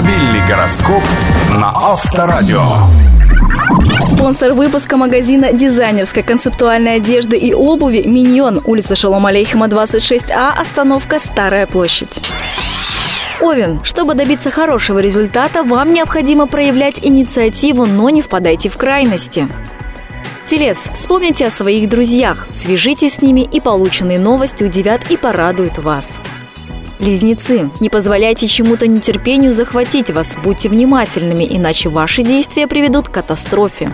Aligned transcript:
Автомобильный 0.00 0.48
гороскоп 0.48 1.02
на 1.54 1.68
Авторадио. 1.74 2.64
Спонсор 4.00 4.54
выпуска 4.54 4.96
магазина 4.96 5.52
дизайнерской 5.52 6.22
концептуальной 6.22 6.94
одежды 6.94 7.36
и 7.36 7.52
обуви 7.52 8.04
«Миньон», 8.06 8.62
улица 8.64 8.96
Шалом 8.96 9.26
Алейхима, 9.26 9.66
26А, 9.66 10.52
остановка 10.56 11.18
«Старая 11.18 11.66
площадь». 11.66 12.22
Овен, 13.42 13.84
чтобы 13.84 14.14
добиться 14.14 14.50
хорошего 14.50 15.00
результата, 15.00 15.64
вам 15.64 15.92
необходимо 15.92 16.46
проявлять 16.46 16.98
инициативу, 17.02 17.84
но 17.84 18.08
не 18.08 18.22
впадайте 18.22 18.70
в 18.70 18.78
крайности. 18.78 19.48
Телец, 20.46 20.78
вспомните 20.94 21.46
о 21.46 21.50
своих 21.50 21.90
друзьях, 21.90 22.46
свяжитесь 22.54 23.16
с 23.16 23.22
ними, 23.22 23.42
и 23.42 23.60
полученные 23.60 24.18
новости 24.18 24.64
удивят 24.64 25.10
и 25.10 25.18
порадуют 25.18 25.76
вас. 25.76 26.22
Близнецы, 27.00 27.70
не 27.80 27.88
позволяйте 27.88 28.46
чему-то 28.46 28.86
нетерпению 28.86 29.54
захватить 29.54 30.10
вас, 30.10 30.36
будьте 30.44 30.68
внимательными, 30.68 31.46
иначе 31.48 31.88
ваши 31.88 32.22
действия 32.22 32.66
приведут 32.66 33.08
к 33.08 33.12
катастрофе. 33.12 33.90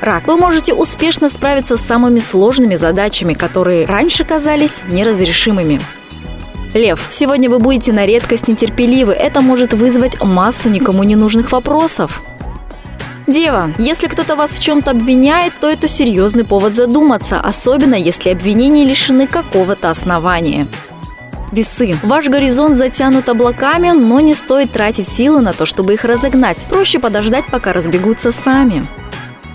Рак, 0.00 0.28
вы 0.28 0.36
можете 0.36 0.74
успешно 0.74 1.28
справиться 1.28 1.76
с 1.76 1.80
самыми 1.80 2.20
сложными 2.20 2.76
задачами, 2.76 3.34
которые 3.34 3.84
раньше 3.86 4.24
казались 4.24 4.84
неразрешимыми. 4.88 5.80
Лев, 6.72 7.08
сегодня 7.10 7.50
вы 7.50 7.58
будете 7.58 7.92
на 7.92 8.06
редкость 8.06 8.46
нетерпеливы. 8.46 9.12
Это 9.12 9.40
может 9.40 9.72
вызвать 9.72 10.20
массу 10.20 10.70
никому 10.70 11.02
не 11.02 11.16
нужных 11.16 11.50
вопросов. 11.50 12.22
Дева, 13.26 13.72
если 13.78 14.06
кто-то 14.06 14.36
вас 14.36 14.52
в 14.52 14.60
чем-то 14.60 14.92
обвиняет, 14.92 15.52
то 15.60 15.68
это 15.68 15.88
серьезный 15.88 16.44
повод 16.44 16.76
задуматься, 16.76 17.40
особенно 17.40 17.94
если 17.94 18.30
обвинения 18.30 18.84
лишены 18.84 19.26
какого-то 19.26 19.90
основания. 19.90 20.68
Весы. 21.54 21.96
Ваш 22.02 22.28
горизонт 22.28 22.76
затянут 22.76 23.28
облаками, 23.28 23.90
но 23.90 24.18
не 24.18 24.34
стоит 24.34 24.72
тратить 24.72 25.08
силы 25.08 25.40
на 25.40 25.52
то, 25.52 25.66
чтобы 25.66 25.94
их 25.94 26.04
разогнать. 26.04 26.58
Проще 26.68 26.98
подождать, 26.98 27.44
пока 27.46 27.72
разбегутся 27.72 28.32
сами. 28.32 28.84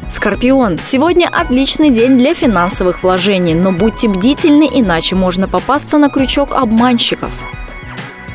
Скорпион. 0.09 0.77
Сегодня 0.81 1.27
отличный 1.27 1.89
день 1.89 2.17
для 2.17 2.33
финансовых 2.33 3.03
вложений, 3.03 3.55
но 3.55 3.73
будьте 3.73 4.07
бдительны, 4.07 4.69
иначе 4.71 5.15
можно 5.15 5.49
попасться 5.49 5.97
на 5.97 6.09
крючок 6.09 6.53
обманщиков. 6.53 7.33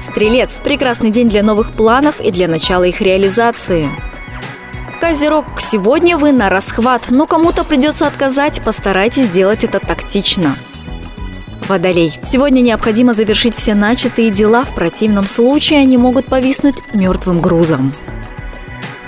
Стрелец. 0.03 0.61
Прекрасный 0.63 1.11
день 1.11 1.31
для 1.31 1.43
новых 1.43 1.73
планов 1.73 2.21
и 2.21 2.31
для 2.31 2.49
начала 2.49 2.85
их 2.85 3.01
реализации. 3.01 3.89
Козерог, 5.01 5.47
сегодня 5.59 6.19
вы 6.19 6.33
на 6.33 6.51
расхват, 6.51 7.07
но 7.09 7.27
кому-то 7.27 7.65
придется 7.65 8.07
отказать, 8.07 8.61
постарайтесь 8.63 9.25
сделать 9.25 9.65
это 9.65 9.81
тактично. 9.81 10.57
Водолей. 11.69 12.19
Сегодня 12.23 12.61
необходимо 12.61 13.15
завершить 13.15 13.55
все 13.55 13.75
начатые 13.75 14.31
дела, 14.31 14.65
в 14.65 14.75
противном 14.75 15.27
случае 15.27 15.81
они 15.81 15.97
могут 15.97 16.27
повиснуть 16.27 16.77
мертвым 16.93 17.41
грузом. 17.41 17.93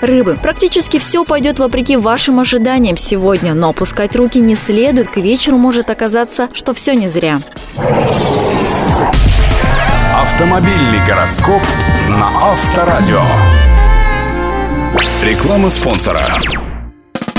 Рыбы. 0.01 0.37
Практически 0.41 0.99
все 0.99 1.25
пойдет 1.25 1.59
вопреки 1.59 1.97
вашим 1.97 2.39
ожиданиям 2.39 2.97
сегодня, 2.97 3.53
но 3.53 3.69
опускать 3.69 4.15
руки 4.15 4.39
не 4.39 4.55
следует, 4.55 5.09
к 5.09 5.17
вечеру 5.17 5.57
может 5.57 5.89
оказаться, 5.89 6.49
что 6.53 6.73
все 6.73 6.93
не 6.93 7.07
зря. 7.07 7.41
Автомобильный 10.15 11.05
гороскоп 11.07 11.61
на 12.09 12.27
Авторадио. 12.51 13.21
Реклама 15.23 15.69
спонсора. 15.69 16.27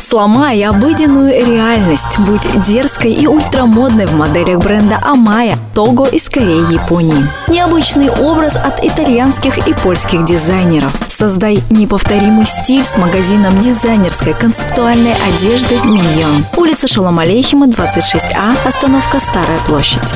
Сломай 0.08 0.62
обыденную 0.64 1.44
реальность. 1.44 2.18
Будь 2.20 2.64
дерзкой 2.64 3.12
и 3.12 3.26
ультрамодной 3.26 4.06
в 4.06 4.14
моделях 4.14 4.60
бренда 4.60 4.98
Амая, 5.04 5.58
Того 5.74 6.06
из 6.06 6.30
Кореи, 6.30 6.72
Японии. 6.72 7.26
Необычный 7.46 8.08
образ 8.08 8.56
от 8.56 8.82
итальянских 8.82 9.68
и 9.68 9.74
польских 9.74 10.24
дизайнеров. 10.24 10.92
Создай 11.08 11.62
неповторимый 11.68 12.46
стиль 12.46 12.82
с 12.82 12.96
магазином 12.96 13.60
дизайнерской 13.60 14.32
концептуальной 14.32 15.12
одежды 15.12 15.78
«Миньон». 15.84 16.42
Улица 16.56 16.88
Шалом 16.88 17.18
Алейхима, 17.18 17.66
26А, 17.66 18.66
остановка 18.66 19.20
Старая 19.20 19.58
площадь. 19.66 20.14